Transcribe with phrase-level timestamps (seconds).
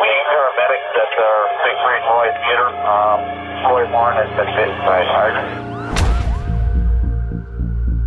[0.00, 1.30] We need paramedics at the
[1.62, 2.68] Siegfried and Roy Theater.
[2.84, 3.20] Um,
[3.70, 5.44] Roy Horn has been bitten by a tiger.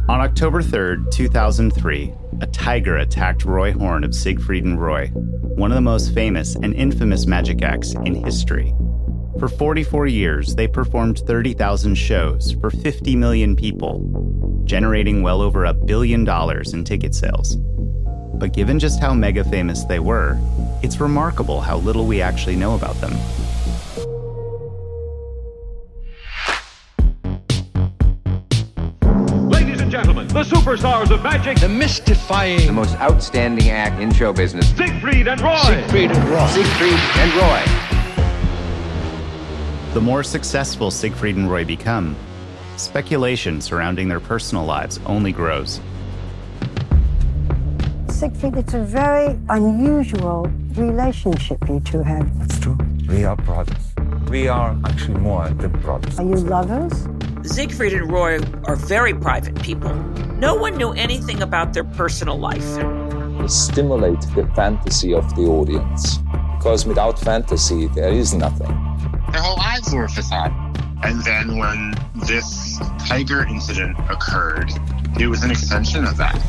[0.09, 5.75] On October 3rd, 2003, a tiger attacked Roy Horn of Siegfried and Roy, one of
[5.75, 8.73] the most famous and infamous magic acts in history.
[9.39, 15.73] For 44 years, they performed 30,000 shows for 50 million people, generating well over a
[15.73, 17.57] billion dollars in ticket sales.
[18.37, 20.37] But given just how mega famous they were,
[20.83, 23.13] it's remarkable how little we actually know about them.
[29.49, 34.31] Ladies and gentlemen, the superstars of magic, The mystifying the most outstanding act in show
[34.33, 34.69] business.
[34.75, 35.57] Siegfried and Roy.
[35.65, 36.47] Siegfried and Roy.
[36.47, 37.63] Siegfried and Roy.
[39.95, 42.15] The more successful Siegfried and Roy become,
[42.75, 45.81] speculation surrounding their personal lives only grows.
[48.17, 52.27] Siegfried, it's a very unusual relationship you two have.
[52.41, 52.75] It's true.
[53.07, 53.93] We are brothers.
[54.31, 56.17] We are actually more than brothers.
[56.17, 57.07] Are you lovers?
[57.43, 59.93] Siegfried and Roy are very private people.
[60.39, 62.65] No one knew anything about their personal life.
[63.47, 66.17] stimulate the fantasy of the audience.
[66.57, 68.73] Because without fantasy, there is nothing.
[69.31, 70.51] Their whole lives were a facade.
[71.03, 71.93] And then when
[72.25, 74.71] this tiger incident occurred,
[75.19, 76.41] it was an extension of that.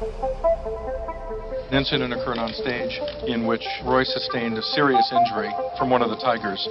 [0.00, 6.10] An incident occurred on stage in which Roy sustained a serious injury from one of
[6.10, 6.68] the tigers.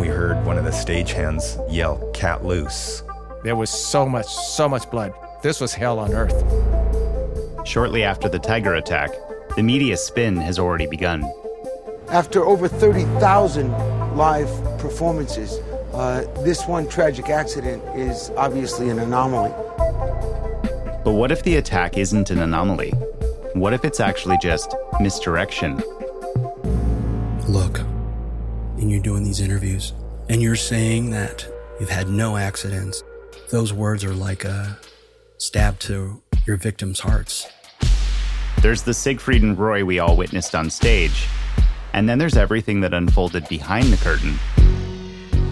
[0.00, 3.04] We heard one of the stagehands yell, Cat loose.
[3.44, 5.14] There was so much, so much blood.
[5.42, 6.34] This was hell on earth.
[7.66, 9.10] Shortly after the tiger attack,
[9.54, 11.30] the media spin has already begun.
[12.08, 13.70] After over 30,000
[14.16, 15.60] live performances,
[15.92, 19.52] uh, this one tragic accident is obviously an anomaly.
[21.04, 22.90] But what if the attack isn't an anomaly?
[23.52, 25.76] What if it's actually just misdirection?
[27.46, 27.80] Look,
[28.78, 29.92] and you're doing these interviews,
[30.30, 31.46] and you're saying that
[31.78, 33.02] you've had no accidents.
[33.50, 34.78] Those words are like a
[35.36, 37.46] stab to your victims' hearts.
[38.62, 41.26] There's the Siegfried and Roy we all witnessed on stage,
[41.92, 44.38] and then there's everything that unfolded behind the curtain.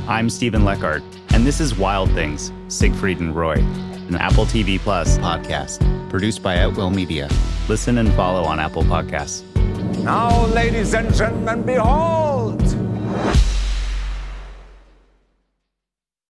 [0.08, 5.18] I'm Steven Leckart, and this is Wild Things Siegfried and Roy, an Apple TV Plus
[5.18, 7.28] podcast produced by At Will Media.
[7.68, 9.42] Listen and follow on Apple Podcasts.
[10.02, 12.31] Now, ladies and gentlemen, behold